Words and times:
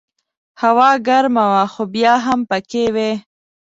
هوا 0.61 0.89
ګرمه 1.07 1.45
وه 1.51 1.63
خو 1.73 1.83
بیا 1.93 2.13
هم 2.25 2.39
پکې 2.49 2.85
وې. 2.95 3.11